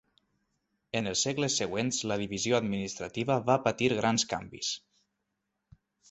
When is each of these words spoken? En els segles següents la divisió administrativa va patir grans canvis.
En 0.99 1.09
els 1.09 1.19
segles 1.25 1.57
següents 1.61 1.99
la 2.11 2.17
divisió 2.21 2.57
administrativa 2.59 3.35
va 3.49 3.57
patir 3.67 3.91
grans 3.99 4.25
canvis. 4.33 4.71